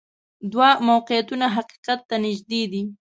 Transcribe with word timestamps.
دوه 0.51 0.69
موقعیتونه 0.89 1.45
حقیقت 1.55 1.99
ته 2.09 2.15
نږدې 2.25 2.61
دي. 2.71 2.83